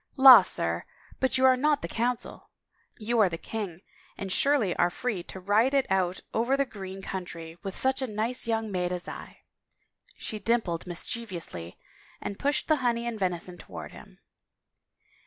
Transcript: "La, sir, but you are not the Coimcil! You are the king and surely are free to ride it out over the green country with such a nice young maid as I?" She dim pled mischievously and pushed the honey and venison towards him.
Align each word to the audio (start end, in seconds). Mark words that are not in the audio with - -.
"La, 0.27 0.41
sir, 0.41 0.83
but 1.19 1.37
you 1.37 1.45
are 1.45 1.55
not 1.55 1.83
the 1.83 1.87
Coimcil! 1.87 2.47
You 2.97 3.19
are 3.19 3.29
the 3.29 3.37
king 3.37 3.81
and 4.17 4.31
surely 4.31 4.75
are 4.77 4.89
free 4.89 5.21
to 5.25 5.39
ride 5.39 5.75
it 5.75 5.85
out 5.91 6.21
over 6.33 6.57
the 6.57 6.65
green 6.65 7.03
country 7.03 7.59
with 7.61 7.75
such 7.77 8.01
a 8.01 8.07
nice 8.07 8.47
young 8.47 8.71
maid 8.71 8.91
as 8.91 9.07
I?" 9.07 9.41
She 10.17 10.39
dim 10.39 10.61
pled 10.61 10.87
mischievously 10.87 11.77
and 12.19 12.39
pushed 12.39 12.67
the 12.67 12.77
honey 12.77 13.05
and 13.05 13.19
venison 13.19 13.59
towards 13.59 13.93
him. 13.93 14.17